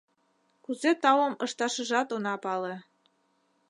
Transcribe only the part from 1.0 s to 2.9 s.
таум ышташыжат она пале.